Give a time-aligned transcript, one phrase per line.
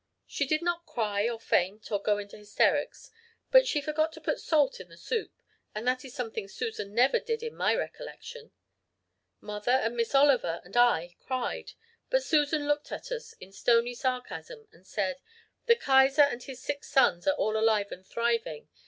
[0.25, 3.11] She did not cry or faint or go into hysterics;
[3.51, 5.31] but she forgot to put salt in the soup,
[5.75, 8.49] and that is something Susan never did in my recollection.
[9.41, 11.73] Mother and Miss Oliver and I cried
[12.09, 15.17] but Susan looked at us in stony sarcasm and said,
[15.67, 18.69] 'The Kaiser and his six sons are all alive and thriving.